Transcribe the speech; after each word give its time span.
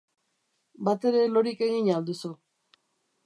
Batere 0.87 1.19
lorik 1.35 1.63
egin 1.67 1.91
al 1.97 2.07
duzu? 2.09 2.35